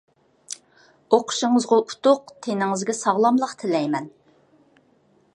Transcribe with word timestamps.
ئوقۇشىڭىزغا 1.17 1.77
ئۇتۇق، 1.83 2.33
تېنىڭىزگە 2.47 2.95
ساغلاملىق 3.01 3.53
تىلەيمەن. 3.61 4.09